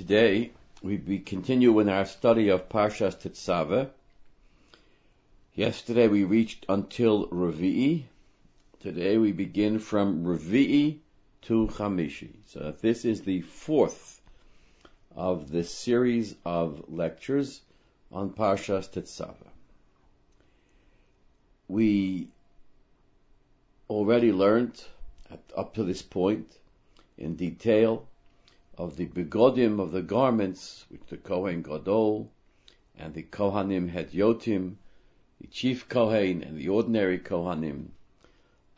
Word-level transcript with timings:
Today 0.00 0.52
we 0.82 1.18
continue 1.18 1.78
in 1.78 1.90
our 1.90 2.06
study 2.06 2.48
of 2.48 2.70
Parshas 2.70 3.16
Tetzaveh. 3.20 3.90
Yesterday 5.54 6.08
we 6.08 6.24
reached 6.24 6.64
until 6.70 7.26
Revi'i. 7.26 8.04
Today 8.80 9.18
we 9.18 9.32
begin 9.32 9.78
from 9.78 10.24
Revi'i 10.24 11.00
to 11.42 11.66
Chamishi. 11.66 12.30
So 12.46 12.74
this 12.80 13.04
is 13.04 13.20
the 13.20 13.42
fourth 13.42 14.22
of 15.14 15.50
this 15.50 15.70
series 15.70 16.34
of 16.46 16.82
lectures 16.88 17.60
on 18.10 18.30
Parshas 18.30 18.88
Tetzaveh. 18.88 19.52
We 21.68 22.28
already 23.90 24.32
learned 24.32 24.82
at, 25.30 25.40
up 25.54 25.74
to 25.74 25.84
this 25.84 26.00
point 26.00 26.50
in 27.18 27.36
detail 27.36 28.08
of 28.80 28.96
the 28.96 29.04
begodim 29.04 29.78
of 29.78 29.92
the 29.92 30.00
garments 30.00 30.86
which 30.88 31.02
the 31.10 31.16
Kohen 31.18 31.60
Gadol 31.60 32.32
and 32.96 33.12
the 33.12 33.22
Kohanim 33.22 33.92
Hedyotim, 33.92 34.76
the 35.38 35.46
chief 35.48 35.86
Kohen 35.86 36.42
and 36.42 36.56
the 36.56 36.70
ordinary 36.70 37.18
Kohanim, 37.18 37.88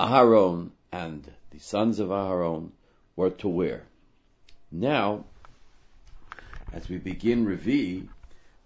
Aharon 0.01 0.71
and 0.91 1.31
the 1.51 1.61
sons 1.61 2.01
of 2.01 2.09
Aharon 2.09 2.73
were 3.15 3.31
to 3.31 3.49
wear. 3.49 3.87
Now, 4.73 5.25
as 6.73 6.89
we 6.89 6.99
begin 6.99 7.47
Revi, 7.47 8.09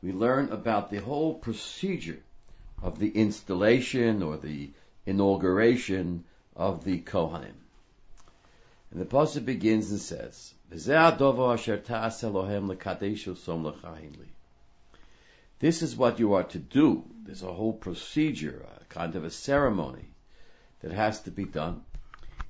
we 0.01 0.13
learn 0.13 0.51
about 0.51 0.89
the 0.89 1.03
whole 1.03 1.35
procedure 1.35 2.23
of 2.81 2.99
the 2.99 3.11
installation 3.11 4.23
or 4.23 4.39
the 4.39 4.71
inauguration 5.05 6.25
of 6.55 6.85
the 6.85 6.99
Kohanim. 7.03 7.61
And 8.91 8.99
the 8.99 9.05
pasuk 9.05 9.45
begins 9.45 9.91
and 9.91 10.01
says, 10.01 10.55
this 10.69 10.89
is 15.83 15.97
what 15.97 16.19
you 16.19 16.35
are 16.35 16.45
to 16.45 16.59
do. 16.59 17.05
There's 17.25 17.43
a 17.43 17.53
whole 17.53 17.73
procedure, 17.73 18.67
a 18.81 18.85
kind 18.93 19.15
of 19.15 19.25
a 19.25 19.31
ceremony 19.31 20.05
that 20.81 20.93
has 20.93 21.21
to 21.23 21.31
be 21.31 21.45
done 21.45 21.83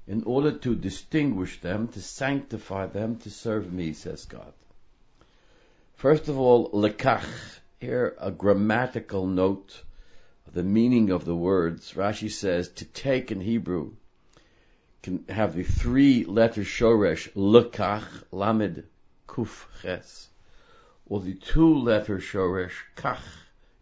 in 0.06 0.22
order 0.24 0.52
to 0.52 0.74
distinguish 0.74 1.60
them, 1.60 1.88
to 1.88 2.00
sanctify 2.00 2.86
them, 2.86 3.16
to 3.16 3.30
serve 3.30 3.72
me, 3.72 3.92
says 3.92 4.24
God. 4.24 4.52
First 5.96 6.28
of 6.28 6.38
all, 6.38 6.70
lekach. 6.70 7.26
Here, 7.78 8.16
a 8.18 8.30
grammatical 8.30 9.26
note 9.26 9.82
of 10.46 10.54
the 10.54 10.62
meaning 10.62 11.10
of 11.10 11.26
the 11.26 11.36
words. 11.36 11.92
Rashi 11.92 12.30
says 12.30 12.70
to 12.70 12.86
take 12.86 13.30
in 13.30 13.40
Hebrew 13.40 13.92
can 15.02 15.24
have 15.28 15.54
the 15.54 15.62
three 15.62 16.24
letter 16.24 16.62
shoresh 16.62 17.32
lekach 17.34 18.06
lamed 18.32 18.84
kuf 19.28 19.66
ches, 19.82 20.28
or 21.06 21.20
the 21.20 21.34
two 21.34 21.78
letter 21.78 22.18
shoresh 22.18 22.72
kach, 22.96 23.18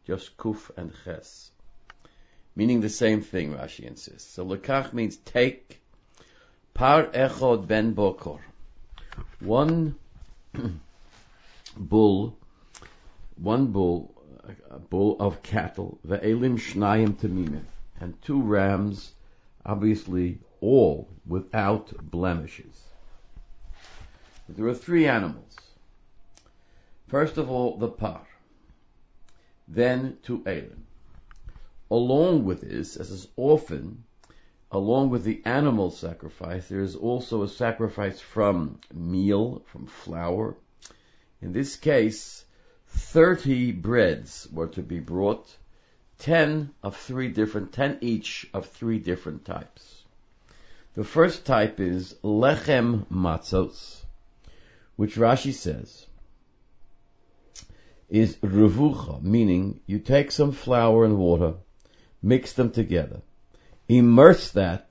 just 0.07 0.37
kuf 0.37 0.71
and 0.77 0.93
ches, 1.05 1.51
meaning 2.55 2.81
the 2.81 2.89
same 2.89 3.23
thing. 3.23 3.55
Rashi 3.55 3.85
insists. 3.85 4.35
So 4.35 4.45
lekach 4.45 4.93
means 4.93 5.17
take. 5.17 5.81
Par 6.75 7.05
echod 7.07 7.69
ben 7.69 7.95
bokor, 7.95 8.41
one 9.39 9.95
bull, 11.77 12.37
one 13.37 13.67
bull, 13.69 14.13
a 14.71 14.79
bull 14.79 15.17
of 15.21 15.43
cattle, 15.43 15.99
ve'elim 16.07 16.59
shnayim 16.59 17.15
tamimim, 17.15 17.63
and 18.01 18.21
two 18.23 18.43
rams, 18.43 19.13
obviously 19.65 20.39
all 20.65 21.09
without 21.27 21.93
blemishes. 22.11 22.83
There 24.49 24.67
are 24.67 24.75
three 24.75 25.07
animals. 25.07 25.55
First 27.09 27.37
of 27.37 27.51
all, 27.51 27.77
the 27.77 27.89
par. 27.89 28.27
Then 29.69 30.17
two 30.23 30.43
elim. 30.47 30.87
Along 31.91 32.47
with 32.47 32.63
this, 32.63 32.97
as 32.97 33.11
is 33.11 33.29
often, 33.37 34.05
along 34.73 35.11
with 35.11 35.25
the 35.25 35.43
animal 35.45 35.91
sacrifice, 35.91 36.67
there 36.69 36.81
is 36.81 36.97
also 36.97 37.43
a 37.43 37.49
sacrifice 37.49 38.21
from 38.21 38.81
meal, 38.93 39.63
from 39.67 39.87
flour. 39.87 40.57
In 41.43 41.53
this 41.53 41.77
case, 41.77 42.45
30 42.87 43.73
breads 43.73 44.49
were 44.51 44.69
to 44.69 44.83
be 44.83 44.99
brought, 44.99 45.55
10 46.21 46.71
of 46.83 46.97
three 46.97 47.29
different, 47.29 47.73
10 47.73 47.99
each 48.01 48.49
of 48.55 48.67
three 48.67 48.99
different 48.99 49.45
types. 49.45 50.04
The 50.95 51.03
first 51.05 51.45
type 51.45 51.81
is 51.81 52.15
lechem 52.23 53.07
matzos, 53.09 54.05
which 54.95 55.17
Rashi 55.17 55.53
says 55.53 56.07
is 58.09 58.37
revucha, 58.37 59.21
meaning 59.21 59.81
you 59.87 59.99
take 59.99 60.31
some 60.31 60.53
flour 60.53 61.05
and 61.05 61.19
water, 61.19 61.55
mix 62.23 62.53
them 62.53 62.71
together, 62.71 63.23
immerse 63.89 64.53
that, 64.53 64.87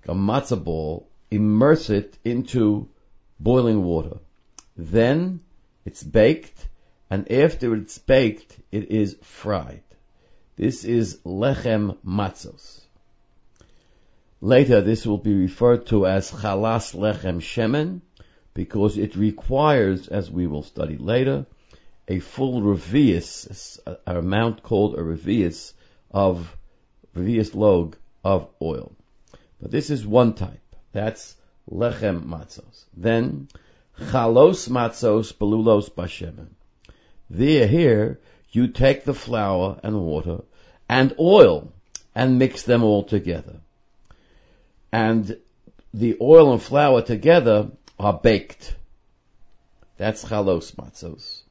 like 0.00 0.16
a 0.16 0.18
matzah 0.18 0.62
ball, 0.64 1.08
immerse 1.30 1.90
it 1.90 2.18
into 2.24 2.88
boiling 3.38 3.84
water. 3.84 4.18
Then 4.76 5.42
it's 5.84 6.02
baked, 6.02 6.68
and 7.08 7.30
after 7.30 7.76
it's 7.76 7.98
baked, 7.98 8.58
it 8.72 8.90
is 8.90 9.16
fried. 9.22 9.84
This 10.56 10.84
is 10.84 11.18
lechem 11.24 11.98
matzos. 12.04 12.80
Later, 14.42 14.80
this 14.80 15.04
will 15.04 15.18
be 15.18 15.34
referred 15.34 15.84
to 15.88 16.06
as 16.06 16.30
chalas 16.30 16.94
lechem 16.94 17.42
shemen, 17.42 18.00
because 18.54 18.96
it 18.96 19.14
requires, 19.14 20.08
as 20.08 20.30
we 20.30 20.46
will 20.46 20.62
study 20.62 20.96
later, 20.96 21.44
a 22.08 22.20
full 22.20 22.62
revius, 22.62 23.78
an 23.86 24.16
amount 24.16 24.62
called 24.62 24.94
a 24.94 25.02
revius 25.02 25.74
of 26.10 26.56
revius 27.14 27.54
log 27.54 27.98
of 28.24 28.48
oil. 28.62 28.92
But 29.60 29.72
this 29.72 29.90
is 29.90 30.06
one 30.06 30.32
type. 30.32 30.74
That's 30.92 31.36
lechem 31.70 32.24
matzos. 32.24 32.84
Then 32.96 33.48
chalos 33.98 34.70
matzos 34.70 35.34
belulos 35.34 35.90
bashemen. 35.90 36.54
There, 37.28 37.66
here, 37.66 38.20
you 38.52 38.68
take 38.68 39.04
the 39.04 39.12
flour 39.12 39.78
and 39.82 40.00
water 40.00 40.44
and 40.88 41.14
oil 41.20 41.74
and 42.14 42.38
mix 42.38 42.62
them 42.62 42.82
all 42.82 43.02
together 43.04 43.60
and 44.92 45.36
the 45.94 46.16
oil 46.20 46.52
and 46.52 46.62
flour 46.62 47.02
together 47.02 47.70
are 47.98 48.14
baked. 48.14 48.74
That's 49.96 50.24
chalos 50.24 50.74
matzos. 50.76 51.42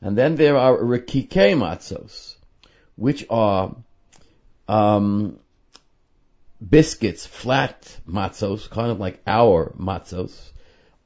And 0.00 0.16
then 0.16 0.36
there 0.36 0.56
are 0.56 0.76
rikike 0.76 1.56
matzos, 1.56 2.34
which 2.96 3.24
are 3.30 3.74
um, 4.68 5.38
biscuits, 6.66 7.26
flat 7.26 7.98
matzos, 8.08 8.68
kind 8.68 8.90
of 8.90 9.00
like 9.00 9.20
our 9.26 9.72
matzos, 9.78 10.52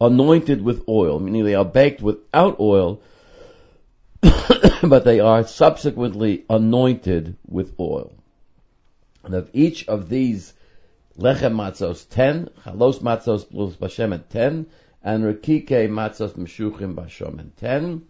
anointed 0.01 0.63
with 0.63 0.89
oil, 0.89 1.21
meaning 1.21 1.45
they 1.45 1.55
are 1.55 1.65
baked 1.65 2.01
without 2.01 2.59
oil, 2.59 3.03
but 4.23 5.05
they 5.05 5.21
are 5.21 5.47
subsequently 5.47 6.45
anointed 6.49 7.37
with 7.47 7.75
oil. 7.79 8.13
And 9.23 9.35
of 9.35 9.51
each 9.53 9.87
of 9.87 10.09
these 10.09 10.55
lechem 11.19 11.55
matzos 11.55 12.09
ten, 12.09 12.49
chalos 12.65 13.01
matzos 13.01 13.49
plus 13.49 13.77
bashemen 13.77 14.23
ten, 14.29 14.67
and 15.03 15.25
rekike 15.25 15.89
matzos 15.89 16.33
meshuchim 16.33 16.95
bashemen 16.95 17.51
ten. 17.57 18.07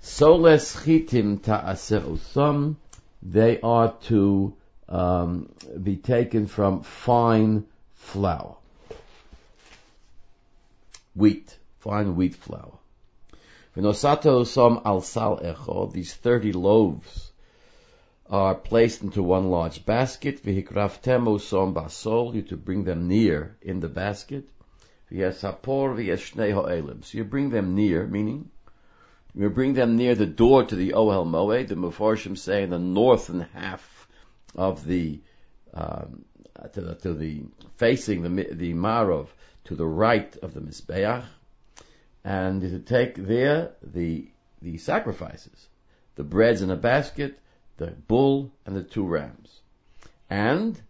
Soles 0.00 0.74
chitim 0.76 1.42
ta'aseh 1.42 2.02
usam, 2.02 2.76
they 3.22 3.60
are 3.60 3.94
to 4.02 4.54
um, 4.88 5.48
be 5.82 5.96
taken 5.96 6.46
from 6.46 6.82
fine 6.82 7.64
flour. 7.94 8.56
Wheat, 11.14 11.56
fine 11.78 12.16
wheat 12.16 12.34
flour. 12.34 12.78
V'nosato 13.76 14.42
usam 14.42 14.82
al 14.84 15.00
sal 15.00 15.40
echo, 15.42 15.86
these 15.86 16.12
thirty 16.14 16.52
loaves 16.52 17.31
are 18.32 18.54
placed 18.54 19.02
into 19.02 19.22
one 19.22 19.50
large 19.50 19.84
basket. 19.84 20.42
V'hikraftemo 20.42 21.38
som 21.38 21.74
basol, 21.74 22.34
you 22.34 22.40
to 22.40 22.56
bring 22.56 22.84
them 22.84 23.06
near 23.06 23.54
in 23.60 23.80
the 23.80 23.88
basket. 23.88 24.48
V'yesapor 25.10 25.94
v'yeshnei 25.94 26.54
ha'elim. 26.54 27.02
So 27.02 27.18
you 27.18 27.24
bring 27.24 27.50
them 27.50 27.74
near, 27.74 28.06
meaning 28.06 28.48
you 29.34 29.50
bring 29.50 29.74
them 29.74 29.96
near 29.96 30.14
the 30.14 30.26
door 30.26 30.64
to 30.64 30.74
the 30.74 30.92
Ohel 30.92 31.26
Moed. 31.26 31.68
The 31.68 31.74
Mefarshim 31.74 32.38
say 32.38 32.62
in 32.62 32.70
the 32.70 32.78
northern 32.78 33.40
half 33.52 34.08
of 34.56 34.86
the 34.86 35.20
um, 35.74 36.24
to 36.72 36.80
the, 36.80 36.94
to 36.94 37.12
the 37.12 37.42
facing 37.76 38.22
the 38.22 38.48
the 38.50 38.72
Marov 38.72 39.28
to 39.64 39.74
the 39.74 39.86
right 39.86 40.34
of 40.38 40.54
the 40.54 40.60
Mizbeach, 40.60 41.24
and 42.24 42.62
to 42.62 42.78
take 42.78 43.14
there 43.14 43.72
the 43.82 44.26
the 44.62 44.78
sacrifices, 44.78 45.68
the 46.14 46.24
breads 46.24 46.62
in 46.62 46.70
a 46.70 46.76
basket, 46.76 47.38
the 47.82 47.90
bull 47.90 48.52
and 48.64 48.76
the 48.76 48.82
two 48.82 49.04
rams. 49.04 49.60
And 50.30 50.80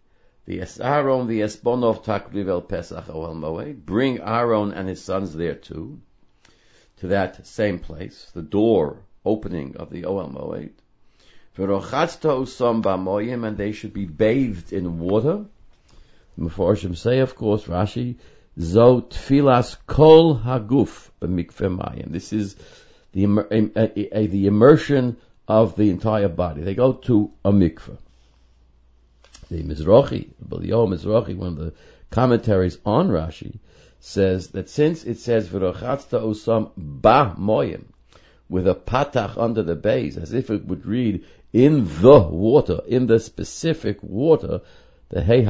the 0.45 0.61
Aaron, 0.81 1.27
the 1.27 1.41
Esbonov 1.41 2.03
Takriv 2.03 2.47
El 2.47 2.61
Pesach 2.61 3.05
Ohel 3.05 3.35
Moed, 3.35 3.85
bring 3.85 4.19
Aaron 4.19 4.73
and 4.73 4.87
his 4.87 5.01
sons 5.01 5.33
there 5.33 5.55
too, 5.55 5.99
to 6.97 7.07
that 7.07 7.47
same 7.47 7.79
place, 7.79 8.29
the 8.33 8.41
door 8.41 8.99
opening 9.25 9.77
of 9.77 9.89
the 9.89 10.03
Ohel 10.03 10.33
Moed. 10.33 10.71
And 11.55 13.57
they 13.57 13.71
should 13.71 13.93
be 13.93 14.05
bathed 14.05 14.73
in 14.73 14.99
water. 14.99 15.45
Meforshim 16.39 16.97
say, 16.97 17.19
of 17.19 17.35
course, 17.35 17.65
Rashi, 17.65 18.15
Zo 18.59 19.01
tfilas 19.01 19.77
kol 19.87 20.37
haguf 20.37 21.09
b'mikveh 21.21 22.11
This 22.11 22.33
is 22.33 22.55
the, 23.13 23.25
the 23.25 24.47
immersion 24.47 25.17
of 25.47 25.75
the 25.75 25.89
entire 25.89 26.29
body. 26.29 26.61
They 26.61 26.75
go 26.75 26.93
to 26.93 27.31
a 27.43 27.51
mikveh. 27.51 27.97
The 29.49 29.63
Mizrahi, 29.63 30.29
Belial 30.47 30.87
Mizrahi, 30.87 31.35
one 31.35 31.49
of 31.49 31.57
the 31.57 31.73
commentaries 32.09 32.77
on 32.85 33.09
Rashi, 33.09 33.59
says 33.99 34.49
that 34.49 34.69
since 34.69 35.03
it 35.03 35.19
says 35.19 35.47
v'rochatzta 35.47 36.21
osam 36.21 36.71
ba 36.77 37.35
moyim, 37.37 37.85
with 38.49 38.67
a 38.67 38.75
patach 38.75 39.37
under 39.37 39.63
the 39.63 39.75
base, 39.75 40.17
as 40.17 40.33
if 40.33 40.49
it 40.49 40.65
would 40.65 40.85
read 40.85 41.23
in 41.51 41.85
the 42.01 42.19
water, 42.19 42.81
in 42.87 43.07
the 43.07 43.19
specific 43.19 44.01
water, 44.01 44.61
the 45.09 45.21
hey 45.23 45.43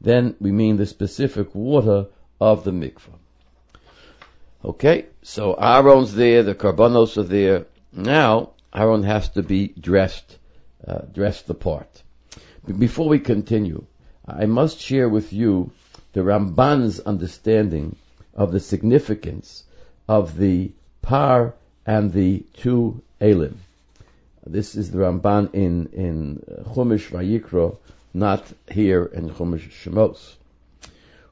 then 0.00 0.34
we 0.40 0.50
mean 0.50 0.76
the 0.76 0.86
specific 0.86 1.54
water 1.54 2.06
of 2.40 2.64
the 2.64 2.72
mikvah. 2.72 3.18
Okay, 4.64 5.06
so 5.22 5.54
Aaron's 5.54 6.14
there, 6.14 6.42
the 6.42 6.54
karbanos 6.54 7.16
are 7.16 7.22
there. 7.22 7.66
Now 7.92 8.50
Aaron 8.74 9.02
has 9.02 9.28
to 9.30 9.42
be 9.42 9.68
dressed, 9.68 10.38
uh, 10.86 11.02
dressed 11.12 11.46
the 11.46 11.54
part. 11.54 12.02
Before 12.66 13.08
we 13.08 13.18
continue, 13.18 13.84
I 14.26 14.46
must 14.46 14.80
share 14.80 15.08
with 15.08 15.32
you 15.32 15.72
the 16.12 16.20
Ramban's 16.20 17.00
understanding 17.00 17.96
of 18.34 18.52
the 18.52 18.60
significance 18.60 19.64
of 20.08 20.38
the 20.38 20.72
par 21.02 21.54
and 21.84 22.12
the 22.12 22.44
two 22.54 23.02
elim. 23.20 23.58
This 24.46 24.74
is 24.74 24.90
the 24.90 24.98
Ramban 24.98 25.54
in, 25.54 25.86
in 25.92 26.42
Chumash 26.74 27.10
Vayikro, 27.10 27.76
not 28.14 28.44
here 28.70 29.04
in 29.04 29.30
Chumash 29.30 29.70
Shemos. 29.70 30.34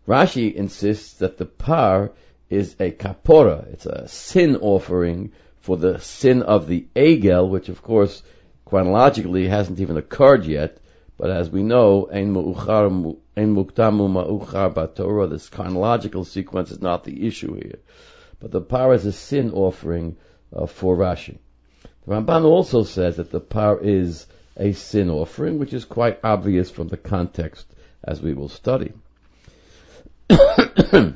Rashi 0.06 0.52
insists 0.54 1.14
that 1.14 1.38
the 1.38 1.46
par 1.46 2.10
is 2.48 2.74
a 2.80 2.90
kapora, 2.90 3.72
it's 3.72 3.86
a 3.86 4.08
sin 4.08 4.56
offering 4.56 5.32
for 5.60 5.76
the 5.76 5.98
sin 5.98 6.42
of 6.42 6.66
the 6.66 6.86
egel, 6.96 7.48
which 7.48 7.68
of 7.68 7.82
course 7.82 8.22
chronologically 8.64 9.48
hasn't 9.48 9.80
even 9.80 9.96
occurred 9.96 10.44
yet, 10.44 10.78
but 11.18 11.30
as 11.30 11.50
we 11.50 11.62
know, 11.62 12.08
ein 12.10 12.32
muktamu 12.32 13.18
ma'uchar 13.36 14.72
batorah, 14.72 15.28
this 15.28 15.48
chronological 15.50 16.24
sequence 16.24 16.70
is 16.70 16.80
not 16.80 17.04
the 17.04 17.26
issue 17.26 17.54
here. 17.54 17.78
But 18.40 18.52
the 18.52 18.62
par 18.62 18.94
is 18.94 19.04
a 19.04 19.12
sin 19.12 19.50
offering 19.52 20.16
uh, 20.54 20.64
for 20.64 20.96
Rashi. 20.96 21.36
The 22.06 22.14
Ramban 22.14 22.44
also 22.44 22.84
says 22.84 23.16
that 23.16 23.30
the 23.30 23.40
par 23.40 23.78
is 23.82 24.26
a 24.56 24.72
sin 24.72 25.10
offering, 25.10 25.58
which 25.58 25.74
is 25.74 25.84
quite 25.84 26.20
obvious 26.24 26.70
from 26.70 26.88
the 26.88 26.96
context 26.96 27.66
as 28.02 28.22
we 28.22 28.32
will 28.32 28.48
study. 28.48 28.92
the 30.28 31.14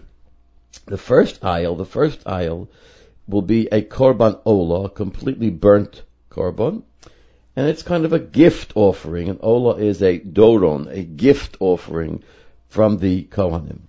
first 0.98 1.40
ayil, 1.40 1.78
the 1.78 1.86
first 1.86 2.24
ayil 2.24 2.68
will 3.26 3.42
be 3.42 3.66
a 3.66 3.82
korban 3.82 4.40
ola, 4.44 4.88
completely 4.90 5.50
burnt 5.50 6.02
korban, 6.30 6.82
and 7.56 7.68
it's 7.68 7.82
kind 7.82 8.04
of 8.04 8.12
a 8.12 8.18
gift 8.18 8.72
offering. 8.74 9.28
And 9.28 9.38
ola 9.42 9.76
is 9.76 10.02
a 10.02 10.18
doron, 10.18 10.90
a 10.90 11.02
gift 11.02 11.56
offering 11.60 12.22
from 12.68 12.98
the 12.98 13.24
kohanim. 13.24 13.80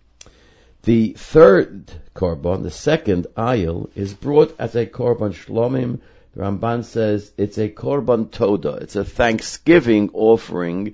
The 0.83 1.13
third 1.13 1.91
korban, 2.15 2.61
the 2.61 2.71
second 2.71 3.27
ayil, 3.35 3.89
is 3.95 4.13
brought 4.13 4.55
as 4.59 4.75
a 4.75 4.85
korban 4.85 5.33
shlomim. 5.33 5.99
The 6.33 6.41
Ramban 6.41 6.83
says 6.83 7.31
it's 7.37 7.57
a 7.57 7.69
korban 7.69 8.29
toda. 8.29 8.73
It's 8.73 8.95
a 8.95 9.03
thanksgiving 9.03 10.11
offering 10.13 10.93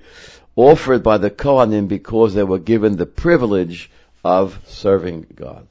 offered 0.56 1.02
by 1.02 1.18
the 1.18 1.30
kohanim 1.30 1.88
because 1.88 2.32
they 2.32 2.42
were 2.42 2.58
given 2.58 2.96
the 2.96 3.06
privilege 3.06 3.90
of 4.24 4.58
serving 4.66 5.26
God. 5.34 5.66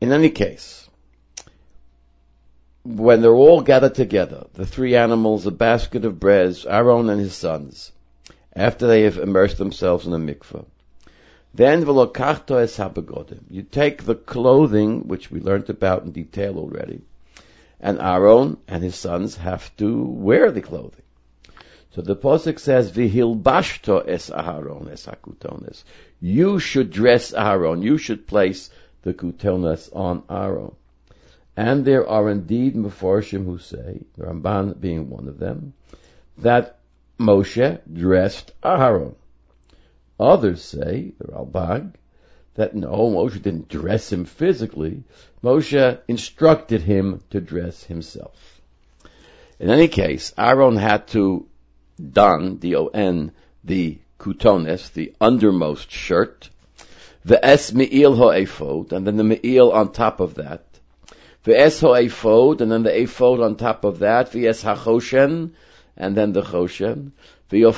In 0.00 0.12
any 0.12 0.30
case, 0.30 0.88
when 2.96 3.22
they're 3.22 3.32
all 3.32 3.60
gathered 3.60 3.94
together, 3.94 4.46
the 4.54 4.66
three 4.66 4.96
animals, 4.96 5.46
a 5.46 5.50
basket 5.50 6.04
of 6.04 6.20
breads, 6.20 6.66
Aaron 6.66 7.08
and 7.08 7.20
his 7.20 7.34
sons, 7.34 7.92
after 8.54 8.86
they 8.86 9.02
have 9.02 9.18
immersed 9.18 9.58
themselves 9.58 10.06
in 10.06 10.12
the 10.12 10.18
mikveh, 10.18 10.64
then 11.54 11.84
v'lokachto 11.84 12.60
es 12.60 12.76
habegodim. 12.76 13.42
You 13.50 13.62
take 13.62 14.04
the 14.04 14.14
clothing, 14.14 15.08
which 15.08 15.30
we 15.30 15.40
learned 15.40 15.68
about 15.70 16.04
in 16.04 16.12
detail 16.12 16.58
already, 16.58 17.00
and 17.80 18.00
Aaron 18.00 18.56
and 18.68 18.82
his 18.82 18.94
sons 18.94 19.36
have 19.36 19.74
to 19.76 20.02
wear 20.02 20.50
the 20.50 20.60
clothing. 20.60 21.02
So 21.92 22.02
the 22.02 22.14
posuk 22.14 22.60
says, 22.60 22.92
"Vihilbashto 22.92 24.04
es 24.06 24.30
Aaron 24.30 24.88
es 24.92 25.06
hakutones." 25.06 25.82
You 26.20 26.60
should 26.60 26.90
dress 26.90 27.32
Aaron. 27.32 27.82
You 27.82 27.98
should 27.98 28.28
place 28.28 28.70
the 29.02 29.12
kutones 29.12 29.88
on 29.92 30.22
Aaron. 30.30 30.76
And 31.60 31.84
there 31.84 32.08
are 32.08 32.30
indeed 32.30 32.74
Mefarshim 32.74 33.44
who 33.44 33.58
say, 33.58 34.00
the 34.16 34.24
Ramban 34.24 34.80
being 34.80 35.10
one 35.10 35.28
of 35.28 35.38
them, 35.38 35.74
that 36.38 36.78
Moshe 37.18 37.80
dressed 37.92 38.52
Aaron. 38.64 39.14
Others 40.18 40.62
say, 40.62 41.12
the 41.18 41.24
Ralbag, 41.24 41.96
that 42.54 42.74
no, 42.74 43.10
Moshe 43.10 43.42
didn't 43.42 43.68
dress 43.68 44.10
him 44.10 44.24
physically. 44.24 45.02
Moshe 45.44 45.98
instructed 46.08 46.80
him 46.80 47.20
to 47.28 47.42
dress 47.42 47.84
himself. 47.84 48.62
In 49.58 49.68
any 49.68 49.88
case, 49.88 50.32
Aaron 50.38 50.76
had 50.76 51.08
to 51.08 51.46
don, 52.00 52.56
D-O-N, 52.56 53.32
the 53.64 53.98
kutones, 54.18 54.94
the 54.94 55.12
undermost 55.20 55.90
shirt, 55.90 56.48
the 57.26 57.44
es 57.44 57.74
me'il 57.74 58.16
ha'ephod, 58.16 58.94
and 58.94 59.06
then 59.06 59.18
the 59.18 59.24
me'il 59.24 59.72
on 59.72 59.92
top 59.92 60.20
of 60.20 60.36
that, 60.36 60.64
the 61.44 61.58
es 61.58 61.80
ha'ephod, 61.80 62.60
and 62.60 62.70
then 62.70 62.82
the 62.82 63.02
ephod 63.02 63.40
on 63.40 63.56
top 63.56 63.84
of 63.84 64.00
that, 64.00 64.32
the 64.32 64.48
es 64.48 64.62
ha'choshen, 64.62 65.52
and 65.96 66.16
then 66.16 66.32
the 66.32 66.42
choshen, 66.42 67.12
you 67.52 67.72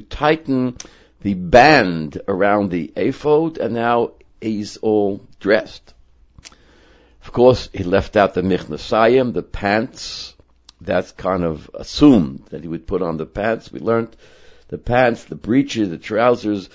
tighten 0.00 0.76
the 1.20 1.34
band 1.34 2.20
around 2.28 2.70
the 2.70 2.92
ephod, 2.96 3.58
and 3.58 3.74
now 3.74 4.10
he's 4.40 4.76
all 4.78 5.26
dressed. 5.40 5.94
Of 7.22 7.32
course, 7.32 7.68
he 7.72 7.84
left 7.84 8.16
out 8.16 8.34
the 8.34 8.42
michnasayim, 8.42 9.32
the 9.32 9.42
pants. 9.42 10.34
That's 10.80 11.12
kind 11.12 11.44
of 11.44 11.70
assumed 11.74 12.46
that 12.50 12.62
he 12.62 12.68
would 12.68 12.86
put 12.86 13.02
on 13.02 13.16
the 13.16 13.26
pants. 13.26 13.72
We 13.72 13.80
learned 13.80 14.16
the 14.68 14.78
pants, 14.78 15.24
the 15.24 15.34
breeches, 15.34 15.88
the 15.88 15.98
trousers 15.98 16.70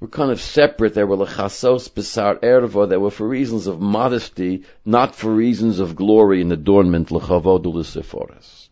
were 0.00 0.08
kind 0.08 0.30
of 0.30 0.40
separate. 0.40 0.94
They 0.94 1.04
were 1.04 1.16
lechasos 1.16 1.92
besar 1.92 2.36
ervo. 2.36 2.88
They 2.88 2.96
were 2.96 3.10
for 3.10 3.26
reasons 3.26 3.66
of 3.66 3.80
modesty, 3.80 4.64
not 4.84 5.14
for 5.14 5.32
reasons 5.32 5.78
of 5.78 5.96
glory 5.96 6.42
and 6.42 6.52
adornment. 6.52 7.08
Lechavodu 7.08 7.72
l'seforas. 7.72 8.68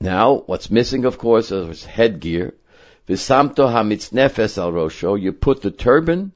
Now, 0.00 0.42
what's 0.46 0.70
missing, 0.70 1.04
of 1.04 1.18
course, 1.18 1.50
is 1.50 1.84
headgear. 1.84 2.54
Visamto 3.08 3.68
hamitznefes 3.68 4.58
al 4.58 4.72
rosho. 4.72 5.20
You 5.20 5.32
put 5.32 5.62
the 5.62 5.70
turban 5.70 6.32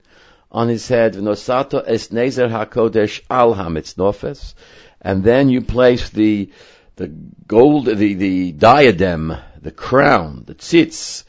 on 0.50 0.68
his 0.68 0.88
head. 0.88 1.14
V'nosato 1.14 1.82
es 1.86 2.08
nezer 2.08 2.50
hakodesh 2.50 3.20
al 3.30 3.54
hamitznofes. 3.54 4.54
And 5.00 5.22
then 5.22 5.48
you 5.48 5.62
place 5.62 6.10
the, 6.10 6.50
the 6.96 7.08
gold, 7.08 7.86
the, 7.86 8.14
the 8.14 8.52
diadem, 8.52 9.36
the 9.60 9.72
crown, 9.72 10.44
the 10.46 10.54
tzitz, 10.54 11.24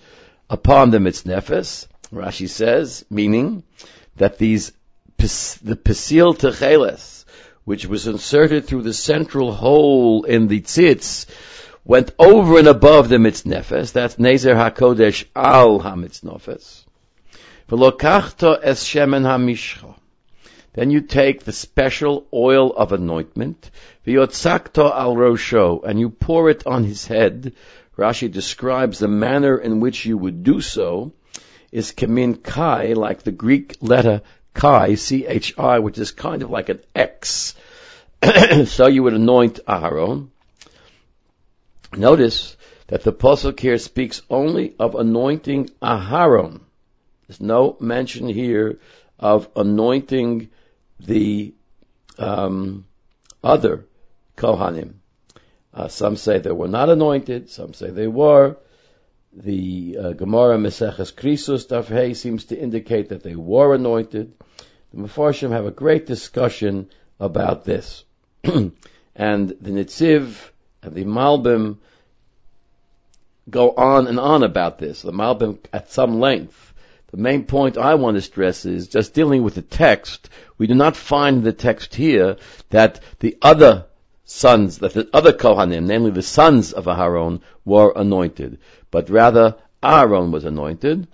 upon 0.49 0.91
the 0.91 0.99
mitznefes. 0.99 1.87
Rashi 2.11 2.47
says, 2.47 3.05
meaning 3.09 3.63
that 4.17 4.37
these, 4.37 4.71
the 5.17 5.75
pesil 5.75 6.35
techeles, 6.37 7.25
which 7.63 7.85
was 7.85 8.07
inserted 8.07 8.65
through 8.65 8.83
the 8.83 8.93
central 8.93 9.53
hole 9.53 10.23
in 10.23 10.47
the 10.47 10.61
tzitz, 10.61 11.25
went 11.85 12.13
over 12.19 12.59
and 12.59 12.67
above 12.67 13.09
the 13.09 13.17
mitznefes. 13.17 13.91
That's 13.91 14.15
Nezer 14.15 14.55
HaKodesh 14.55 15.25
al 15.35 15.79
HaMitznofes. 15.79 16.83
V'lokachto 17.69 18.59
es 18.61 18.83
shemen 18.83 19.23
hamishcha. 19.23 19.95
Then 20.73 20.89
you 20.89 21.01
take 21.01 21.43
the 21.43 21.51
special 21.51 22.25
oil 22.33 22.73
of 22.73 22.91
anointment, 22.91 23.69
v'yotzakto 24.05 24.91
al 24.91 25.15
rosho, 25.15 25.83
and 25.83 25.99
you 25.99 26.09
pour 26.09 26.49
it 26.49 26.65
on 26.65 26.83
his 26.83 27.05
head. 27.07 27.53
Rashi 27.97 28.31
describes 28.31 28.99
the 28.99 29.07
manner 29.07 29.57
in 29.57 29.79
which 29.79 30.05
you 30.05 30.17
would 30.17 30.43
do 30.43 30.61
so 30.61 31.13
is 31.71 31.91
kamin 31.91 32.41
kai, 32.41 32.93
like 32.93 33.23
the 33.23 33.31
Greek 33.31 33.77
letter 33.81 34.21
chi, 34.53 34.95
C-H-I, 34.95 35.79
which 35.79 35.97
is 35.97 36.11
kind 36.11 36.43
of 36.43 36.49
like 36.49 36.69
an 36.69 36.79
X. 36.95 37.55
so 38.65 38.87
you 38.87 39.03
would 39.03 39.13
anoint 39.13 39.59
Aharon. 39.67 40.29
Notice 41.95 42.57
that 42.87 43.03
the 43.03 43.13
Pasuk 43.13 43.59
here 43.59 43.77
speaks 43.77 44.21
only 44.29 44.75
of 44.79 44.95
anointing 44.95 45.69
Aharon. 45.81 46.61
There's 47.27 47.41
no 47.41 47.77
mention 47.79 48.27
here 48.27 48.79
of 49.19 49.49
anointing 49.55 50.49
the 50.99 51.53
um, 52.17 52.85
other 53.43 53.85
Kohanim. 54.37 54.95
Uh, 55.73 55.87
some 55.87 56.15
say 56.15 56.37
they 56.37 56.51
were 56.51 56.67
not 56.67 56.89
anointed, 56.89 57.49
some 57.49 57.73
say 57.73 57.89
they 57.89 58.07
were. 58.07 58.57
The 59.35 59.97
uh, 59.99 60.13
Gemara 60.13 60.57
Meseches 60.57 61.11
Krisus 61.11 61.67
Daf 61.67 62.15
seems 62.15 62.45
to 62.45 62.59
indicate 62.59 63.09
that 63.09 63.23
they 63.23 63.35
were 63.35 63.73
anointed. 63.73 64.33
The 64.93 65.01
Mefarshim 65.01 65.49
have 65.49 65.65
a 65.65 65.71
great 65.71 66.05
discussion 66.05 66.89
about 67.19 67.65
this. 67.65 68.03
and 68.43 68.73
the 69.15 69.71
Nitziv 69.71 70.49
and 70.83 70.93
the 70.93 71.05
Malbim 71.05 71.77
go 73.49 73.71
on 73.71 74.05
and 74.05 74.19
on 74.19 74.43
about 74.43 74.77
this. 74.77 75.01
The 75.01 75.11
Malbim 75.11 75.57
at 75.73 75.91
some 75.91 76.19
length. 76.19 76.73
The 77.09 77.17
main 77.17 77.45
point 77.45 77.77
I 77.77 77.95
want 77.95 78.15
to 78.17 78.21
stress 78.21 78.65
is 78.65 78.87
just 78.87 79.13
dealing 79.13 79.41
with 79.41 79.55
the 79.55 79.61
text. 79.63 80.29
We 80.57 80.67
do 80.67 80.75
not 80.75 80.95
find 80.95 81.37
in 81.37 81.43
the 81.43 81.53
text 81.53 81.95
here 81.95 82.37
that 82.69 82.99
the 83.19 83.37
other 83.41 83.85
sons, 84.33 84.79
that 84.79 84.93
the 84.93 85.07
other 85.13 85.31
Kohanim, 85.31 85.85
namely 85.85 86.11
the 86.11 86.23
sons 86.23 86.73
of 86.73 86.85
Aharon, 86.85 87.41
were 87.65 87.93
anointed, 87.95 88.57
but 88.89 89.09
rather 89.09 89.55
Aaron 89.81 90.31
was 90.31 90.43
anointed. 90.43 91.07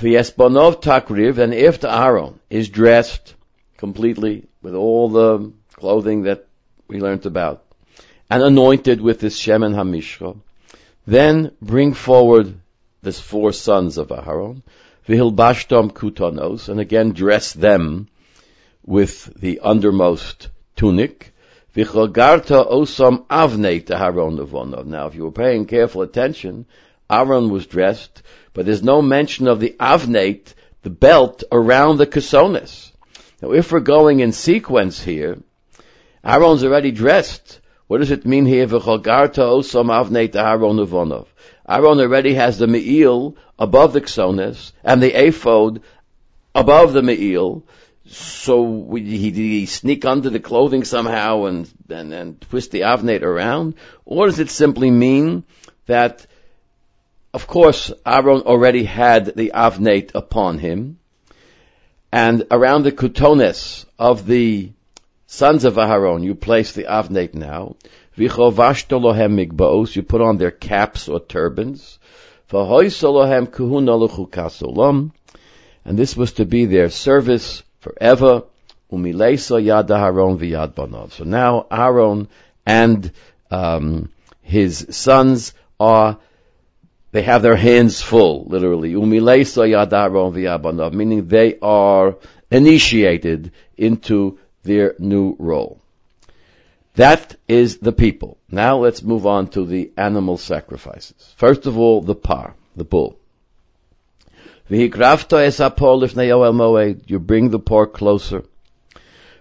V'yesbonov 0.00 0.82
takriv, 0.82 1.38
and 1.38 1.54
if 1.54 1.82
Aaron 1.82 2.38
is 2.50 2.68
dressed 2.68 3.34
completely 3.78 4.46
with 4.60 4.74
all 4.74 5.08
the 5.08 5.52
clothing 5.72 6.24
that 6.24 6.46
we 6.88 7.00
learned 7.00 7.24
about, 7.24 7.64
and 8.28 8.42
anointed 8.42 9.00
with 9.00 9.20
this 9.20 9.40
Shemen 9.40 9.74
HaMishcha, 9.74 10.38
then 11.06 11.52
bring 11.60 11.94
forward 11.94 12.54
the 13.02 13.12
four 13.12 13.52
sons 13.52 13.96
of 13.96 14.08
Aharon, 14.08 14.62
v'hilbashtom 15.08 15.92
kutanos, 15.92 16.68
and 16.68 16.78
again 16.80 17.12
dress 17.12 17.54
them 17.54 18.08
with 18.84 19.32
the 19.40 19.60
undermost 19.64 20.48
tunic, 20.76 21.31
v'chogarta 21.74 22.70
osam 22.70 23.24
avnei 23.26 23.82
Aharon 23.84 24.38
levonov. 24.38 24.86
Now, 24.86 25.06
if 25.06 25.14
you 25.14 25.24
were 25.24 25.32
paying 25.32 25.66
careful 25.66 26.02
attention, 26.02 26.66
Aaron 27.10 27.50
was 27.50 27.66
dressed, 27.66 28.22
but 28.52 28.66
there's 28.66 28.82
no 28.82 29.02
mention 29.02 29.48
of 29.48 29.60
the 29.60 29.74
avnate, 29.80 30.54
the 30.82 30.90
belt 30.90 31.44
around 31.50 31.98
the 31.98 32.06
kesonis. 32.06 32.90
Now, 33.40 33.52
if 33.52 33.72
we're 33.72 33.80
going 33.80 34.20
in 34.20 34.32
sequence 34.32 35.00
here, 35.00 35.38
Aaron's 36.24 36.64
already 36.64 36.90
dressed. 36.90 37.60
What 37.86 37.98
does 37.98 38.10
it 38.10 38.26
mean 38.26 38.46
here? 38.46 38.66
V'chogarta 38.66 39.38
osam 39.38 39.86
avnei 39.86 40.28
Aharon 40.28 40.84
levonov. 40.84 41.26
Aaron 41.68 42.00
already 42.00 42.34
has 42.34 42.58
the 42.58 42.66
me'il 42.66 43.36
above 43.58 43.92
the 43.92 44.00
ksones 44.00 44.72
and 44.82 45.02
the 45.02 45.12
ephod 45.12 45.80
above 46.54 46.92
the 46.92 47.02
me'il. 47.02 47.62
So 48.06 48.62
we, 48.62 49.02
he, 49.02 49.30
did 49.30 49.40
he 49.40 49.66
sneak 49.66 50.04
under 50.04 50.28
the 50.28 50.40
clothing 50.40 50.84
somehow 50.84 51.44
and, 51.44 51.72
and, 51.88 52.12
and 52.12 52.40
twist 52.40 52.72
the 52.72 52.80
avnate 52.80 53.22
around? 53.22 53.74
Or 54.04 54.26
does 54.26 54.40
it 54.40 54.50
simply 54.50 54.90
mean 54.90 55.44
that, 55.86 56.26
of 57.32 57.46
course, 57.46 57.92
Aaron 58.04 58.42
already 58.42 58.84
had 58.84 59.26
the 59.26 59.52
avnate 59.54 60.10
upon 60.14 60.58
him, 60.58 60.98
and 62.10 62.44
around 62.50 62.82
the 62.82 62.92
kutones 62.92 63.86
of 63.98 64.26
the 64.26 64.72
sons 65.26 65.64
of 65.64 65.76
Aharon, 65.76 66.24
you 66.24 66.34
place 66.34 66.72
the 66.72 66.84
avnate 66.84 67.34
now, 67.34 67.76
you 68.16 68.28
put 68.28 70.20
on 70.20 70.36
their 70.36 70.50
caps 70.50 71.08
or 71.08 71.20
turbans. 71.20 71.98
And 75.84 75.98
this 75.98 76.16
was 76.16 76.32
to 76.32 76.44
be 76.44 76.66
their 76.66 76.90
service 76.90 77.62
forever. 77.82 78.44
So 78.90 81.24
now 81.24 81.66
Aaron 81.70 82.28
and 82.66 83.12
um, 83.50 84.12
his 84.42 84.86
sons 84.90 85.54
are 85.80 86.18
they 87.10 87.22
have 87.22 87.42
their 87.42 87.56
hands 87.56 88.00
full, 88.00 88.44
literally. 88.44 88.94
Umileso 88.94 89.68
Yadaron 89.68 90.32
Viad 90.32 90.62
Banov, 90.62 90.94
meaning 90.94 91.28
they 91.28 91.58
are 91.60 92.16
initiated 92.50 93.52
into 93.76 94.38
their 94.62 94.94
new 94.98 95.36
role. 95.38 95.78
That 96.94 97.36
is 97.48 97.78
the 97.78 97.92
people. 97.92 98.38
Now 98.50 98.78
let's 98.78 99.02
move 99.02 99.26
on 99.26 99.48
to 99.48 99.64
the 99.64 99.90
animal 99.96 100.38
sacrifices. 100.38 101.34
First 101.36 101.66
of 101.66 101.78
all, 101.78 102.02
the 102.02 102.14
par, 102.14 102.54
the 102.76 102.84
bull. 102.84 103.18
You 104.68 104.88
bring 107.18 107.50
the 107.50 107.58
pork 107.58 107.94
closer. 107.94 108.44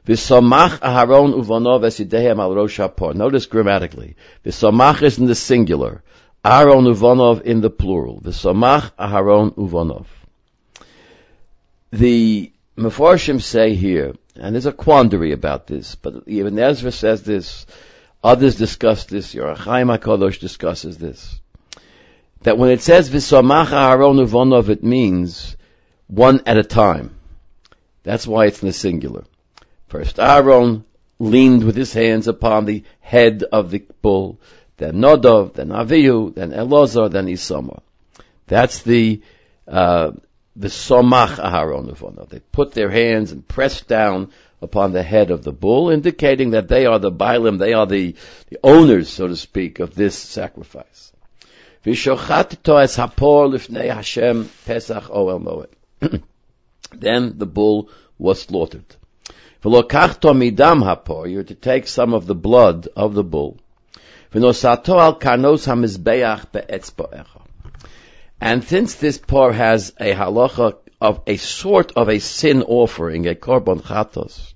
V'samach 0.05 0.79
Aharon 0.79 1.33
uvonov 1.33 1.83
esidehem 1.83 2.39
al 2.39 2.55
rosh 2.55 2.79
Notice 3.15 3.45
grammatically. 3.45 4.15
V'samach 4.45 5.03
is 5.03 5.19
in 5.19 5.27
the 5.27 5.35
singular. 5.35 6.03
Aaron 6.43 6.85
uvonov 6.85 7.41
in 7.43 7.61
the 7.61 7.69
plural. 7.69 8.19
V'samach 8.21 8.91
Aharon 8.97 9.53
uvonov. 9.55 10.07
The 11.91 12.51
Mefarshim 12.77 13.41
say 13.41 13.75
here 13.75 14.13
and 14.35 14.55
there's 14.55 14.65
a 14.65 14.71
quandary 14.71 15.33
about 15.33 15.67
this, 15.67 15.95
but 15.95 16.23
Ibn 16.27 16.57
Ezra 16.57 16.91
says 16.91 17.23
this, 17.23 17.65
others 18.23 18.55
discuss 18.55 19.05
this, 19.05 19.33
Your 19.33 19.53
Chaim 19.55 19.87
HaKadosh 19.87 20.39
discusses 20.39 20.97
this. 20.97 21.40
That 22.43 22.57
when 22.57 22.71
it 22.71 22.81
says 22.81 23.09
V'somacha 23.09 23.91
Aaron 23.91 24.17
Uvonov, 24.17 24.69
it 24.69 24.83
means 24.83 25.55
one 26.07 26.41
at 26.45 26.57
a 26.57 26.63
time. 26.63 27.15
That's 28.03 28.25
why 28.25 28.45
it's 28.47 28.61
in 28.61 28.67
the 28.67 28.73
singular. 28.73 29.25
First 29.87 30.19
Aaron 30.19 30.85
leaned 31.19 31.63
with 31.63 31.75
his 31.75 31.93
hands 31.93 32.27
upon 32.27 32.65
the 32.65 32.83
head 32.99 33.43
of 33.43 33.69
the 33.69 33.85
bull, 34.01 34.39
then 34.77 34.95
Nodov, 34.95 35.53
then 35.53 35.69
Avihu, 35.69 36.33
then 36.33 36.51
Elazar, 36.51 37.11
then 37.11 37.27
Isamar. 37.27 37.81
That's 38.47 38.81
the 38.81 39.21
uh, 39.67 40.11
the 40.55 40.67
somach. 40.67 42.29
They 42.29 42.39
put 42.39 42.73
their 42.73 42.89
hands 42.89 43.31
and 43.31 43.47
pressed 43.47 43.87
down 43.87 44.31
upon 44.61 44.91
the 44.91 45.03
head 45.03 45.31
of 45.31 45.43
the 45.43 45.51
bull, 45.51 45.89
indicating 45.89 46.51
that 46.51 46.67
they 46.67 46.85
are 46.85 46.99
the 46.99 47.11
Bailim, 47.11 47.57
they 47.57 47.73
are 47.73 47.87
the, 47.87 48.15
the 48.49 48.59
owners, 48.63 49.09
so 49.09 49.27
to 49.27 49.35
speak, 49.35 49.79
of 49.79 49.95
this 49.95 50.17
sacrifice. 50.17 51.11
then 56.91 57.37
the 57.37 57.45
bull 57.45 57.89
was 58.19 58.41
slaughtered. 58.41 58.85
V'lokachto 59.63 60.35
midam 60.35 60.83
hapor, 60.83 61.27
You're 61.27 61.43
to 61.43 61.55
take 61.55 61.87
some 61.87 62.13
of 62.13 62.27
the 62.27 62.35
blood 62.35 62.87
of 62.95 63.15
the 63.15 63.23
bull. 63.23 63.57
V'nosato 64.31 64.99
al 64.99 65.17
karnos 65.19 65.65
hamizbeach 65.65 66.51
be'etzboecha. 66.51 67.41
And 68.39 68.63
since 68.63 68.95
this 68.95 69.17
par 69.17 69.51
has 69.51 69.93
a 69.99 70.13
halacha 70.13 70.77
of 70.99 71.21
a 71.25 71.37
sort 71.37 71.93
of 71.93 72.09
a 72.09 72.19
sin 72.19 72.61
offering, 72.61 73.27
a 73.27 73.33
korban 73.33 73.81
chatos, 73.81 74.53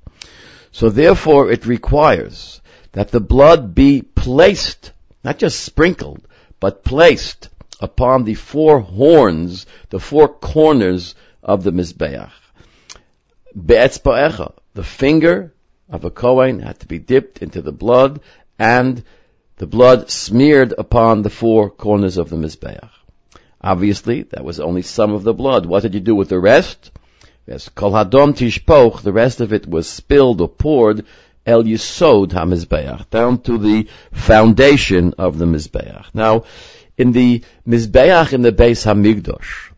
so 0.72 0.90
therefore 0.90 1.52
it 1.52 1.66
requires 1.66 2.62
that 2.92 3.10
the 3.10 3.20
blood 3.20 3.74
be 3.74 4.04
placed, 4.04 4.92
not 5.24 5.40
just 5.40 5.60
sprinkled, 5.60 6.22
but 6.66 6.84
placed 6.84 7.50
upon 7.80 8.24
the 8.24 8.34
four 8.34 8.80
horns, 8.80 9.68
the 9.92 10.00
four 10.00 10.28
corners 10.28 11.14
of 11.44 11.64
the 11.64 11.70
mizbeach. 11.70 12.32
Be'etzba'echa, 13.56 14.52
the 14.74 14.84
finger 14.84 15.54
of 15.92 16.06
a 16.06 16.10
Kohen 16.10 16.62
had 16.62 16.80
to 16.80 16.88
be 16.88 16.98
dipped 16.98 17.44
into 17.44 17.62
the 17.62 17.72
blood 17.72 18.20
and 18.58 19.04
the 19.58 19.68
blood 19.68 20.10
smeared 20.10 20.74
upon 20.76 21.22
the 21.22 21.30
four 21.30 21.70
corners 21.70 22.18
of 22.18 22.32
the 22.32 22.36
mizbeach. 22.36 22.90
Obviously, 23.62 24.24
that 24.24 24.44
was 24.44 24.60
only 24.60 24.82
some 24.82 25.14
of 25.14 25.22
the 25.22 25.36
blood. 25.36 25.68
What 25.68 25.84
did 25.84 25.94
you 25.94 26.00
do 26.00 26.16
with 26.16 26.30
the 26.30 26.40
rest? 26.40 26.90
Yes, 27.46 27.70
kol 27.70 27.92
hadom 27.92 28.36
tishpoch, 28.36 29.04
the 29.04 29.14
rest 29.14 29.40
of 29.40 29.54
it 29.54 29.68
was 29.68 29.88
spilled 29.88 30.42
or 30.42 30.50
poured 30.50 31.06
el 31.46 31.64
yisod 31.64 32.32
hamizbeach, 32.32 33.10
down 33.10 33.40
to 33.42 33.58
the 33.58 33.88
foundation 34.12 35.14
of 35.18 35.38
the 35.38 35.46
mizbeach. 35.46 36.06
Now, 36.14 36.44
in 36.98 37.12
the 37.12 37.44
mizbeach 37.68 38.34
in 38.34 38.42
the 38.42 38.52
Beis 38.52 38.86
Hamikdosh, 38.86 39.72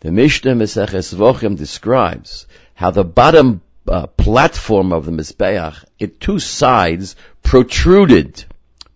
the 0.00 0.10
Mishnah 0.10 0.54
Meseches 0.54 1.14
Vochim 1.14 1.56
describes 1.56 2.46
how 2.74 2.90
the 2.90 3.04
bottom 3.04 3.62
uh, 3.86 4.06
platform 4.06 4.92
of 4.92 5.06
the 5.06 5.12
mizbeach, 5.12 5.84
it 5.98 6.20
two 6.20 6.38
sides 6.38 7.16
protruded, 7.42 8.44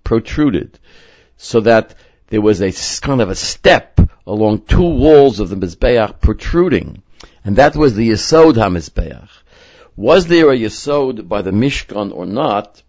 protruded, 0.04 0.78
so 1.36 1.60
that 1.60 1.94
there 2.28 2.40
was 2.40 2.60
a 2.60 2.72
kind 3.00 3.20
of 3.20 3.30
a 3.30 3.34
step 3.34 4.00
along 4.26 4.60
two 4.62 4.82
walls 4.82 5.40
of 5.40 5.48
the 5.48 5.56
Mizbeach 5.56 6.20
protruding. 6.20 7.02
And 7.44 7.56
that 7.56 7.74
was 7.74 7.94
the 7.94 8.10
Yesod 8.10 8.54
HaMizbeach. 8.54 9.28
Was 9.98 10.28
there 10.28 10.52
a 10.52 10.56
Yesod 10.56 11.26
by 11.26 11.42
the 11.42 11.50
Mishkan 11.50 12.14
or 12.14 12.24
not? 12.24 12.84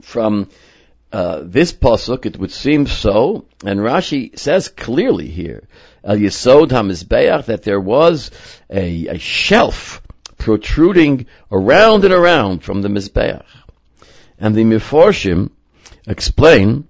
From 0.00 0.48
uh, 1.12 1.42
this 1.44 1.70
pasuk, 1.70 2.24
it 2.24 2.38
would 2.38 2.50
seem 2.50 2.86
so, 2.86 3.44
and 3.62 3.78
Rashi 3.78 4.38
says 4.38 4.68
clearly 4.68 5.28
here, 5.28 5.68
El 6.02 6.16
Yesod 6.16 6.68
HaMizbeach, 6.68 7.44
that 7.44 7.62
there 7.62 7.78
was 7.78 8.30
a, 8.70 9.08
a 9.08 9.18
shelf 9.18 10.00
protruding 10.38 11.26
around 11.52 12.06
and 12.06 12.14
around 12.14 12.64
from 12.64 12.80
the 12.80 12.88
Mizbeach. 12.88 13.44
And 14.38 14.54
the 14.54 14.64
Meforshim 14.64 15.50
explain 16.06 16.88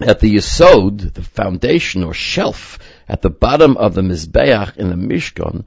that 0.00 0.20
the 0.20 0.36
Yesod, 0.36 1.14
the 1.14 1.22
foundation 1.22 2.04
or 2.04 2.12
shelf 2.12 2.78
at 3.08 3.22
the 3.22 3.30
bottom 3.30 3.78
of 3.78 3.94
the 3.94 4.02
Mizbeach 4.02 4.76
in 4.76 4.90
the 4.90 4.94
Mishkan, 4.94 5.64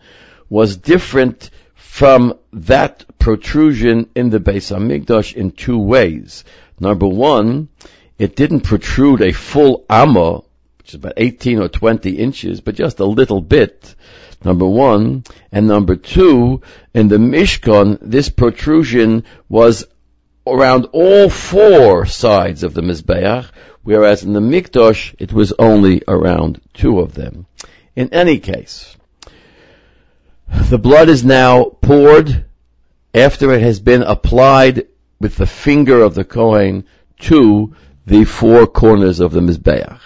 was 0.50 0.77
different 0.77 1.50
from 1.89 2.34
that 2.53 3.03
protrusion 3.19 4.10
in 4.15 4.29
the 4.29 4.39
Beis 4.39 4.72
Hamikdash 4.72 5.34
in 5.34 5.51
two 5.51 5.77
ways. 5.77 6.46
Number 6.79 7.08
one, 7.08 7.67
it 8.17 8.38
didn't 8.38 8.62
protrude 8.62 9.22
a 9.22 9.34
full 9.34 9.86
amma, 9.89 10.43
which 10.77 10.89
is 10.89 10.96
about 10.96 11.15
18 11.17 11.60
or 11.60 11.67
20 11.67 12.12
inches, 12.12 12.62
but 12.62 12.75
just 12.75 13.01
a 13.01 13.05
little 13.05 13.41
bit. 13.41 13.96
Number 14.46 14.65
one. 14.65 15.25
And 15.51 15.67
number 15.67 15.98
two, 15.98 16.62
in 16.93 17.10
the 17.10 17.17
Mishkan, 17.17 17.98
this 18.01 18.29
protrusion 18.29 19.25
was 19.50 19.86
around 20.48 20.86
all 20.93 21.27
four 21.27 22.05
sides 22.05 22.63
of 22.63 22.74
the 22.74 22.81
Mizbeach, 22.81 23.50
whereas 23.84 24.24
in 24.24 24.31
the 24.31 24.39
Mikdash, 24.39 25.15
it 25.19 25.34
was 25.34 25.53
only 25.60 26.03
around 26.08 26.62
two 26.74 27.00
of 27.00 27.13
them. 27.13 27.46
In 27.96 28.13
any 28.13 28.39
case, 28.39 28.96
the 30.70 30.77
blood 30.77 31.10
is 31.10 31.24
now 31.24 31.65
poured 31.65 32.46
after 33.13 33.51
it 33.53 33.62
has 33.62 33.79
been 33.79 34.03
applied 34.03 34.88
with 35.20 35.36
the 35.36 35.48
finger 35.48 36.01
of 36.01 36.15
the 36.15 36.24
Kohen 36.24 36.86
to 37.20 37.75
the 38.06 38.24
four 38.24 38.68
corners 38.68 39.20
of 39.20 39.32
the 39.32 39.41
Mizbeach. 39.41 40.00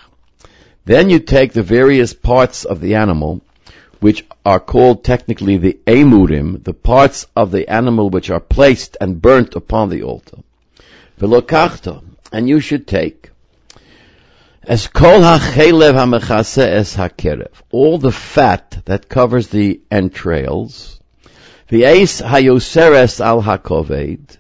Then 0.86 1.10
you 1.10 1.20
take 1.20 1.54
the 1.54 1.64
various 1.64 2.14
parts 2.14 2.66
of 2.66 2.82
the 2.82 2.96
animal, 2.96 3.42
which 4.00 4.26
are 4.46 4.60
called 4.60 5.04
technically 5.04 5.58
the 5.58 5.80
emurim, 5.88 6.64
the 6.64 6.74
parts 6.74 7.26
of 7.36 7.52
the 7.52 7.70
animal 7.70 8.10
which 8.10 8.30
are 8.30 8.42
placed 8.42 8.98
and 9.00 9.22
burnt 9.22 9.56
upon 9.56 9.90
the 9.90 10.04
altar. 10.04 10.38
Velokachta, 11.20 12.04
and 12.32 12.50
you 12.50 12.60
should 12.60 12.86
take 12.86 13.30
as 14.66 14.88
kol 14.88 15.20
hachelev 15.20 15.94
hamechase 15.94 16.66
es 16.66 16.96
hakerev, 16.96 17.52
all 17.70 17.98
the 17.98 18.12
fat 18.12 18.82
that 18.86 19.10
covers 19.10 19.50
the 19.50 19.82
entrails, 19.92 21.00
the 21.68 21.84
ace 21.84 22.22
hayoseres 22.22 23.20
al 23.20 23.44
hakoved, 23.44 24.38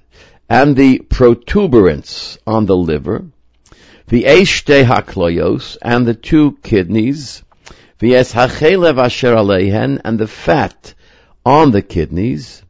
and 0.49 0.75
the 0.75 0.99
protuberance 0.99 2.37
on 2.47 2.65
the 2.65 2.75
liver, 2.75 3.25
the 4.07 4.21
de 4.21 4.83
hakloyos, 4.85 5.77
and 5.81 6.05
the 6.05 6.13
two 6.13 6.57
kidneys, 6.63 7.43
the 7.99 8.15
es 8.15 8.33
hachelev 8.33 8.97
asher 8.97 9.35
aleihen, 9.35 9.99
and 10.05 10.17
the 10.17 10.27
fat 10.27 10.93
on 11.45 11.71
the 11.71 11.81
kidneys, 11.81 12.63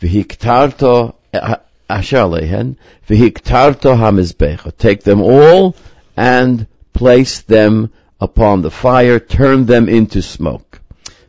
v'hiktarto 0.00 1.14
eh, 1.32 1.56
asher 1.88 2.16
aleihen, 2.16 2.76
v'hiktarto 3.08 3.96
hamizbecha. 3.96 4.76
Take 4.76 5.04
them 5.04 5.22
all 5.22 5.76
and 6.16 6.66
place 6.92 7.42
them 7.42 7.92
upon 8.20 8.62
the 8.62 8.70
fire, 8.70 9.18
turn 9.20 9.66
them 9.66 9.88
into 9.88 10.22
smoke. 10.22 10.80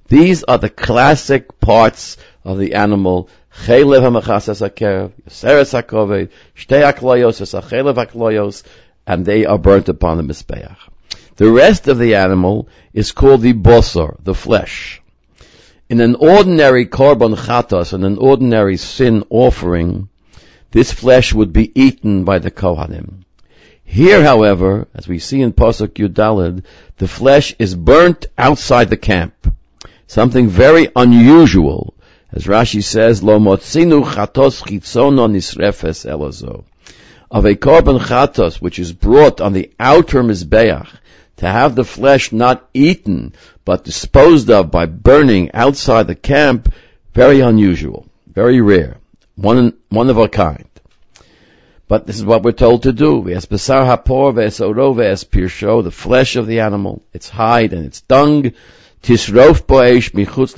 These 0.07 0.43
are 0.43 0.59
the 0.59 0.69
classic 0.69 1.59
parts 1.59 2.17
of 2.43 2.59
the 2.59 2.75
animal. 2.75 3.29
Chelev 3.65 4.01
hamachasas 4.01 4.61
hakerev, 4.61 5.11
yoseres 5.27 5.73
hakoved, 5.73 6.29
shtei 6.55 6.83
and 9.07 9.25
they 9.25 9.45
are 9.45 9.57
burnt 9.57 9.89
upon 9.89 10.17
the 10.17 10.23
mizbeach. 10.23 10.77
The 11.37 11.51
rest 11.51 11.87
of 11.87 11.97
the 11.97 12.15
animal 12.15 12.69
is 12.93 13.11
called 13.11 13.41
the 13.41 13.53
bosor, 13.53 14.17
the 14.23 14.33
flesh. 14.33 15.01
In 15.89 15.99
an 16.01 16.15
ordinary 16.15 16.85
korban 16.85 17.35
chatos, 17.35 17.93
in 17.93 18.03
an 18.03 18.17
ordinary 18.17 18.77
sin 18.77 19.23
offering, 19.29 20.09
this 20.71 20.91
flesh 20.91 21.33
would 21.33 21.51
be 21.51 21.71
eaten 21.79 22.23
by 22.23 22.39
the 22.39 22.51
kohanim. 22.51 23.24
Here, 23.85 24.23
however, 24.23 24.87
as 24.93 25.07
we 25.07 25.19
see 25.19 25.41
in 25.41 25.53
Pasuk 25.53 25.93
Yudalid, 25.93 26.63
the 26.97 27.07
flesh 27.07 27.55
is 27.59 27.75
burnt 27.75 28.25
outside 28.37 28.89
the 28.89 28.97
camp. 28.97 29.33
Something 30.07 30.49
very 30.49 30.89
unusual. 30.95 31.93
As 32.31 32.45
Rashi 32.45 32.83
says, 32.83 33.23
Lo 33.23 33.39
motzinu 33.39 34.03
chatos 34.03 34.61
chitzono 34.63 35.29
nisrefes 35.31 36.05
elozo. 36.05 36.65
Of 37.31 37.45
a 37.45 37.55
korban 37.55 37.99
chatos, 37.99 38.55
which 38.59 38.79
is 38.79 38.91
brought 38.91 39.39
on 39.39 39.53
the 39.53 39.71
outer 39.79 40.23
mizbeach, 40.23 40.87
to 41.37 41.45
have 41.47 41.75
the 41.75 41.85
flesh 41.85 42.31
not 42.31 42.67
eaten, 42.73 43.33
but 43.63 43.83
disposed 43.83 44.49
of 44.49 44.71
by 44.71 44.87
burning 44.87 45.51
outside 45.53 46.07
the 46.07 46.15
camp, 46.15 46.73
very 47.13 47.39
unusual, 47.39 48.05
very 48.27 48.61
rare, 48.61 48.97
one, 49.35 49.73
one 49.89 50.09
of 50.09 50.17
a 50.17 50.27
kind. 50.27 50.67
But 51.87 52.07
this 52.07 52.17
is 52.17 52.25
what 52.25 52.41
we're 52.41 52.51
told 52.51 52.83
to 52.83 52.93
do. 52.93 53.21
Ves 53.21 53.45
besar 53.45 53.85
hapor 53.85 54.33
ves 54.33 54.59
oro 54.59 54.93
ves 54.93 55.23
pirsho, 55.23 55.83
the 55.83 55.91
flesh 55.91 56.35
of 56.35 56.47
the 56.47 56.61
animal, 56.61 57.03
its 57.13 57.29
hide 57.29 57.73
and 57.73 57.85
its 57.85 58.01
dung, 58.01 58.53
tisrof 59.03 59.65
boesh 59.67 60.11
michutz 60.13 60.55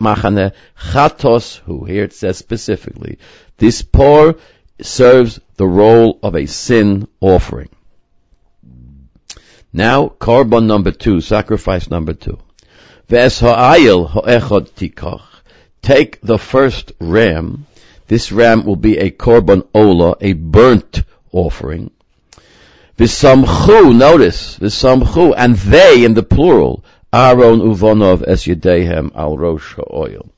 machane 0.00 0.52
chatos, 0.78 1.58
who 1.58 1.84
here 1.84 2.04
it 2.04 2.12
says 2.12 2.38
specifically, 2.38 3.18
this 3.56 3.82
por 3.82 4.36
serves 4.80 5.40
the 5.56 5.66
role 5.66 6.18
of 6.22 6.36
a 6.36 6.46
sin 6.46 7.08
offering. 7.20 7.68
Now, 9.72 10.08
korban 10.08 10.66
number 10.66 10.92
two, 10.92 11.20
sacrifice 11.20 11.90
number 11.90 12.12
two. 12.12 12.38
Ves 13.08 13.40
ha'ayil 13.40 14.08
ho'echod 14.08 14.70
tikoch. 14.70 15.22
Take 15.82 16.20
the 16.20 16.38
first 16.38 16.92
ram, 17.00 17.66
this 18.10 18.32
ram 18.32 18.64
will 18.64 18.74
be 18.74 18.98
a 18.98 19.08
korban 19.08 19.64
ola, 19.72 20.16
a 20.20 20.32
burnt 20.32 21.04
offering. 21.30 21.92
V'samchu, 22.98 23.96
notice, 23.96 24.58
v'samchu, 24.58 25.32
and 25.36 25.54
they 25.54 26.04
in 26.04 26.14
the 26.14 26.24
plural, 26.24 26.84
Aaron 27.12 27.60
uvonov 27.60 28.24
es 28.26 28.48
yedehem 28.48 29.14
al 29.14 29.38
rosh 29.38 29.74
ha'oil. 29.74 30.28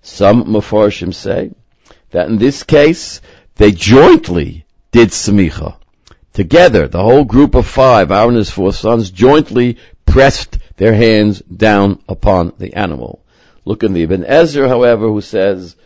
Some 0.00 0.44
mafarshim 0.44 1.12
say 1.12 1.50
that 2.10 2.28
in 2.28 2.38
this 2.38 2.62
case, 2.62 3.20
they 3.56 3.70
jointly 3.70 4.64
did 4.90 5.10
smicha. 5.10 5.76
Together, 6.32 6.88
the 6.88 7.02
whole 7.02 7.24
group 7.24 7.54
of 7.54 7.66
five, 7.66 8.10
Aaron 8.10 8.28
and 8.28 8.38
his 8.38 8.50
four 8.50 8.72
sons, 8.72 9.10
jointly 9.10 9.76
pressed 10.06 10.56
their 10.78 10.94
hands 10.94 11.40
down 11.40 12.02
upon 12.08 12.54
the 12.56 12.72
animal. 12.72 13.22
Look 13.66 13.82
in 13.82 13.92
the 13.92 14.04
Ibn 14.04 14.24
Ezra, 14.24 14.70
however, 14.70 15.08
who 15.08 15.20
says 15.20 15.76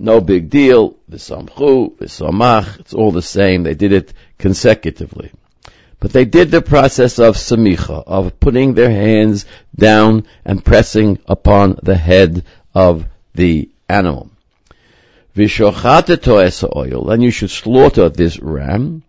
no 0.00 0.20
big 0.20 0.50
deal. 0.50 0.96
V'samchu, 1.10 1.96
v'samach, 1.96 2.80
it's 2.80 2.94
all 2.94 3.12
the 3.12 3.22
same. 3.22 3.62
They 3.62 3.74
did 3.74 3.92
it 3.92 4.12
consecutively. 4.38 5.30
But 5.98 6.12
they 6.12 6.24
did 6.24 6.50
the 6.50 6.62
process 6.62 7.18
of 7.18 7.36
samicha, 7.36 8.02
of 8.06 8.40
putting 8.40 8.74
their 8.74 8.90
hands 8.90 9.44
down 9.76 10.26
and 10.44 10.64
pressing 10.64 11.18
upon 11.26 11.78
the 11.82 11.96
head 11.96 12.44
of 12.74 13.04
the 13.34 13.68
animal. 13.88 14.30
V'shochateto 15.36 16.42
es 16.42 16.64
oil, 16.64 17.10
and 17.10 17.22
you 17.22 17.30
should 17.30 17.50
slaughter 17.50 18.08
this 18.08 18.40
ram. 18.40 19.02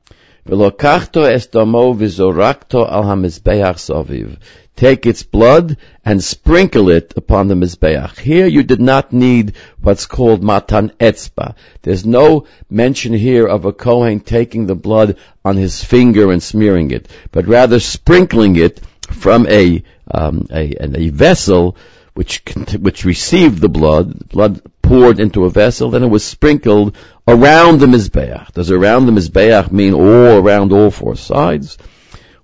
V'lokachto 0.46 1.24
es 1.32 1.48
domo 1.48 1.94
v'zorakto 1.94 2.92
al 2.92 3.04
hamizbeach 3.04 3.78
soviv 3.78 4.38
take 4.76 5.06
its 5.06 5.24
blood 5.24 5.78
and 6.04 6.24
sprinkle 6.24 6.90
it 6.90 7.14
upon 7.16 7.48
the 7.48 7.56
Mizbeach. 7.56 8.18
Here 8.18 8.48
you 8.48 8.64
did 8.64 8.82
not 8.82 9.14
need 9.14 9.54
what's 9.82 10.06
called 10.06 10.44
matan 10.44 10.92
etzba. 11.00 11.56
There's 11.82 12.06
no 12.06 12.48
mention 12.70 13.14
here 13.14 13.48
of 13.48 13.66
a 13.66 13.74
Kohen 13.74 14.22
taking 14.22 14.66
the 14.66 14.76
blood 14.76 15.18
on 15.46 15.58
his 15.58 15.84
finger 15.84 16.32
and 16.32 16.42
smearing 16.42 16.92
it, 16.92 17.08
but 17.32 17.48
rather 17.48 17.80
sprinkling 17.80 18.56
it 18.56 18.80
from 19.10 19.46
a, 19.48 19.84
um, 20.10 20.48
a, 20.52 20.76
a 20.80 21.10
vessel 21.10 21.76
which, 22.14 22.42
which 22.80 23.06
received 23.06 23.62
the 23.62 23.70
blood, 23.70 24.30
blood 24.30 24.62
poured 24.82 25.20
into 25.20 25.46
a 25.46 25.50
vessel, 25.50 25.92
then 25.92 26.04
it 26.04 26.08
was 26.08 26.24
sprinkled 26.24 26.98
around 27.28 27.80
the 27.80 27.86
Mizbeach. 27.86 28.52
Does 28.52 28.72
around 28.72 29.06
the 29.06 29.12
Mizbeach 29.14 29.72
mean 29.72 29.94
all 29.94 30.38
around 30.38 30.74
all 30.74 30.92
four 30.92 31.16
sides? 31.16 31.78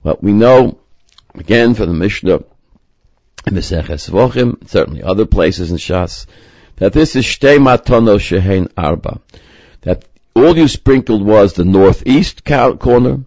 Well, 0.04 0.18
we 0.22 0.32
know 0.32 0.80
Again, 1.38 1.76
for 1.76 1.86
the 1.86 1.94
Mishnah, 1.94 2.44
Meseches 3.46 4.10
Vochim, 4.10 4.68
certainly 4.68 5.04
other 5.04 5.26
places 5.26 5.72
in 5.72 5.78
Shas, 5.78 6.26
that 6.78 6.94
this 6.94 7.16
is 7.16 7.26
Shtei 7.26 7.60
Matono 7.60 8.18
Shehein 8.18 8.72
Arba. 8.76 9.22
That 9.82 10.06
all 10.36 10.58
you 10.58 10.68
sprinkled 10.68 11.24
was 11.24 11.54
the 11.54 11.64
northeast 11.64 12.44
corner 12.44 13.24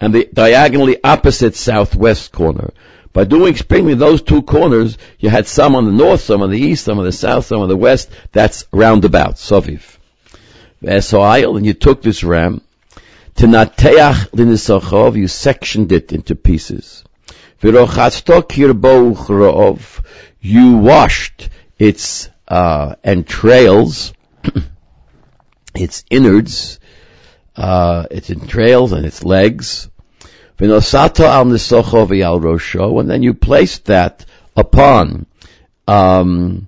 and 0.00 0.14
the 0.14 0.28
diagonally 0.32 0.98
opposite 1.04 1.54
southwest 1.54 2.32
corner. 2.32 2.72
By 3.12 3.24
doing 3.24 3.56
sprinkling 3.56 3.98
those 3.98 4.22
two 4.22 4.42
corners, 4.42 4.96
you 5.18 5.28
had 5.28 5.46
some 5.46 5.74
on 5.74 5.84
the 5.84 5.92
north, 5.92 6.20
some 6.20 6.42
on 6.42 6.50
the 6.50 6.58
east, 6.58 6.84
some 6.84 6.98
on 6.98 7.04
the 7.04 7.12
south, 7.12 7.46
some 7.46 7.60
on 7.60 7.68
the 7.68 7.76
west. 7.76 8.10
That's 8.32 8.64
roundabout, 8.72 9.34
Soviv. 9.34 9.98
And 10.82 11.66
you 11.66 11.74
took 11.74 12.02
this 12.02 12.24
ram, 12.24 12.62
to 13.36 13.46
nateach 13.46 14.30
linisachov, 14.30 15.16
you 15.16 15.28
sectioned 15.28 15.92
it 15.92 16.12
into 16.12 16.34
pieces. 16.34 17.04
V'rochatzto 17.60 18.42
kirbo 18.42 19.14
uchrov. 19.14 20.02
You 20.40 20.78
washed 20.78 21.50
its 21.78 22.30
uh, 22.48 22.94
entrails, 23.04 24.14
its 25.74 26.04
innards, 26.08 26.80
uh, 27.56 28.06
its 28.10 28.30
entrails 28.30 28.92
and 28.92 29.04
its 29.04 29.24
legs. 29.24 29.90
V'nosata 30.58 31.24
al 31.24 31.44
nisocho 31.44 32.06
v'yal 32.06 32.40
rosho, 32.40 32.98
and 32.98 33.10
then 33.10 33.22
you 33.22 33.34
placed 33.34 33.86
that 33.86 34.24
upon 34.56 35.26
um, 35.86 36.66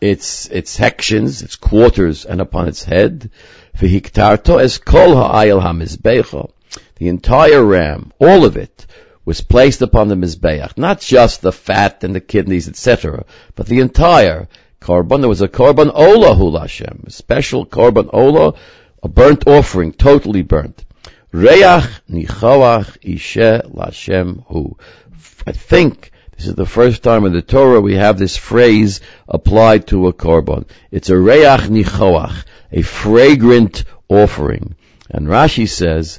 its 0.00 0.48
its 0.48 0.70
sections, 0.70 1.42
its 1.42 1.56
quarters, 1.56 2.24
and 2.24 2.40
upon 2.40 2.68
its 2.68 2.84
head. 2.84 3.30
V'hiktarto 3.76 4.60
es 4.60 4.78
kol 4.78 5.16
ha'ayel 5.16 5.60
hamizbecha. 5.60 6.50
The 6.96 7.08
entire 7.08 7.64
ram, 7.64 8.12
all 8.20 8.44
of 8.44 8.56
it, 8.56 8.86
was 9.30 9.42
placed 9.42 9.80
upon 9.80 10.08
the 10.08 10.16
mizbeach, 10.16 10.76
not 10.76 11.00
just 11.00 11.40
the 11.40 11.52
fat 11.52 12.02
and 12.02 12.16
the 12.16 12.20
kidneys, 12.20 12.68
etc., 12.68 13.24
but 13.54 13.66
the 13.66 13.78
entire 13.78 14.48
korban. 14.80 15.20
There 15.20 15.28
was 15.28 15.40
a 15.40 15.46
korban 15.46 15.92
ola 15.94 16.34
hu 16.34 16.58
Hashem, 16.58 17.04
a 17.06 17.10
special 17.10 17.64
korban 17.64 18.10
ola, 18.12 18.54
a 19.04 19.08
burnt 19.08 19.46
offering, 19.46 19.92
totally 19.92 20.42
burnt. 20.42 20.84
Reach 21.30 21.86
nichoach 22.10 22.98
ishe 23.04 23.72
lashem 23.72 24.44
hu. 24.48 24.76
I 25.46 25.52
think 25.52 26.10
this 26.36 26.48
is 26.48 26.56
the 26.56 26.66
first 26.66 27.04
time 27.04 27.24
in 27.24 27.32
the 27.32 27.40
Torah 27.40 27.80
we 27.80 27.94
have 27.94 28.18
this 28.18 28.36
phrase 28.36 29.00
applied 29.28 29.86
to 29.86 30.08
a 30.08 30.12
korban. 30.12 30.68
It's 30.90 31.08
a 31.08 31.16
reach 31.16 31.70
nichoach, 31.76 32.34
a 32.72 32.82
fragrant 32.82 33.84
offering. 34.08 34.74
And 35.08 35.28
Rashi 35.28 35.68
says, 35.68 36.18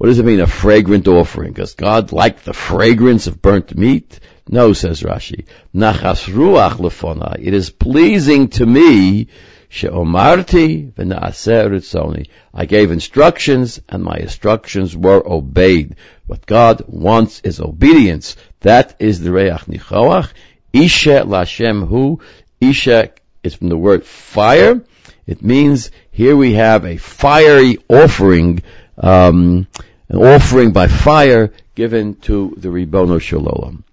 what 0.00 0.06
does 0.06 0.18
it 0.18 0.24
mean, 0.24 0.40
a 0.40 0.46
fragrant 0.46 1.06
offering? 1.08 1.52
Because 1.52 1.74
God 1.74 2.10
liked 2.10 2.46
the 2.46 2.54
fragrance 2.54 3.26
of 3.26 3.42
burnt 3.42 3.76
meat? 3.76 4.18
No, 4.48 4.72
says 4.72 5.02
Rashi. 5.02 5.44
Nachas 5.74 6.26
ruach 6.26 6.76
lefonai. 6.76 7.36
It 7.38 7.52
is 7.52 7.68
pleasing 7.68 8.48
to 8.48 8.64
me 8.64 9.28
she'omarti 9.68 10.94
v'na'aseh 10.94 11.68
ritzoni. 11.68 12.28
I 12.54 12.64
gave 12.64 12.92
instructions 12.92 13.78
and 13.90 14.02
my 14.02 14.16
instructions 14.16 14.96
were 14.96 15.22
obeyed. 15.22 15.96
What 16.26 16.46
God 16.46 16.82
wants 16.86 17.42
is 17.44 17.60
obedience. 17.60 18.36
That 18.60 18.96
is 19.00 19.20
the 19.20 19.32
reach 19.32 19.66
nichoach. 19.66 20.32
Isha 20.72 21.24
lashem 21.26 21.86
hu. 21.86 22.20
Isha 22.58 23.10
is 23.42 23.52
from 23.52 23.68
the 23.68 23.76
word 23.76 24.06
fire. 24.06 24.82
It 25.26 25.42
means 25.42 25.90
here 26.10 26.36
we 26.36 26.54
have 26.54 26.86
a 26.86 26.96
fiery 26.96 27.76
offering, 27.86 28.62
um, 28.96 29.66
an 30.10 30.18
offering 30.18 30.72
by 30.72 30.88
fire 30.88 31.52
given 31.76 32.16
to 32.16 32.54
the 32.56 32.68
Ribono 32.68 33.20
Shalom. 33.20 33.84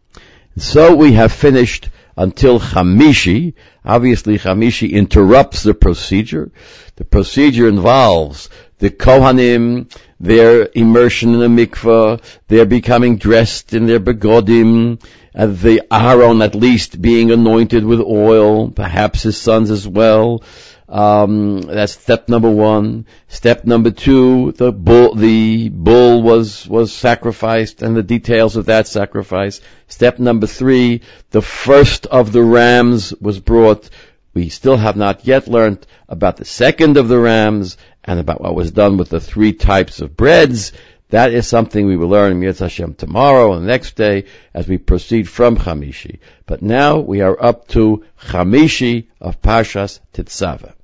So 0.58 0.96
we 0.96 1.14
have 1.14 1.32
finished 1.32 1.90
until 2.18 2.60
Chamishi. 2.60 3.54
Obviously, 3.86 4.40
Chamishi 4.40 4.92
interrupts 4.92 5.62
the 5.62 5.76
procedure. 5.76 6.52
The 6.96 7.06
procedure 7.06 7.70
involves 7.70 8.50
the 8.80 8.90
Kohanim, 8.90 9.96
their 10.20 10.68
immersion 10.74 11.36
in 11.36 11.40
the 11.40 11.66
mikveh, 11.66 12.20
their 12.48 12.66
becoming 12.66 13.18
dressed 13.18 13.76
in 13.76 13.86
their 13.86 14.00
begodim, 14.00 15.00
and 15.36 15.60
the 15.60 15.84
Aaron 15.92 16.42
at 16.42 16.56
least 16.56 17.00
being 17.00 17.30
anointed 17.30 17.86
with 17.86 18.02
oil, 18.02 18.72
perhaps 18.72 19.22
his 19.22 19.38
sons 19.38 19.70
as 19.70 19.88
well. 19.88 20.42
Um, 20.90 21.62
that's 21.62 21.94
step 21.94 22.30
number 22.30 22.50
one. 22.50 23.08
Step 23.28 23.66
number 23.66 23.92
two, 23.92 24.54
the 24.54 24.72
bull, 24.72 25.16
the 25.16 25.68
bull 25.70 26.22
was, 26.22 26.68
was 26.68 26.94
sacrificed 26.94 27.82
and 27.82 27.96
the 27.96 28.04
details 28.04 28.56
of 28.56 28.68
that 28.68 28.88
sacrifice. 28.88 29.60
Step 29.88 30.18
number 30.18 30.48
three, 30.48 31.02
the 31.32 31.42
first 31.42 32.06
of 32.06 32.32
the 32.32 32.42
rams 32.42 33.14
was 33.20 33.40
brought. 33.40 33.90
We 34.34 34.50
still 34.50 34.78
have 34.78 34.96
not 34.96 35.26
yet 35.26 35.48
learned 35.48 35.86
about 36.08 36.38
the 36.38 36.46
second 36.46 36.96
of 36.96 37.10
the 37.10 37.20
rams 37.20 37.78
and 38.04 38.20
about 38.20 38.40
what 38.40 38.56
was 38.56 38.72
done 38.72 38.96
with 38.98 39.10
the 39.10 39.20
three 39.20 39.52
types 39.52 40.00
of 40.00 40.16
breads. 40.16 40.72
That 41.10 41.34
is 41.34 41.48
something 41.48 41.86
we 41.86 41.98
will 41.98 42.10
learn 42.10 42.32
in 42.32 42.42
Yetz 42.42 42.60
Hashem 42.60 42.94
tomorrow 42.94 43.54
and 43.54 43.64
the 43.64 43.68
next 43.68 43.96
day 43.96 44.26
as 44.54 44.68
we 44.68 44.78
proceed 44.78 45.28
from 45.28 45.58
Chamishi. 45.58 46.20
But 46.46 46.62
now 46.62 47.00
we 47.00 47.22
are 47.22 47.42
up 47.42 47.68
to 47.70 48.06
Chamishi 48.22 49.08
of 49.20 49.42
Pashas 49.42 50.00
Tetzaveh. 50.14 50.77